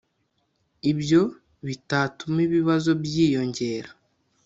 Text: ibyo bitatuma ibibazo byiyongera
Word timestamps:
ibyo 0.91 1.21
bitatuma 1.67 2.37
ibibazo 2.47 2.89
byiyongera 3.03 3.89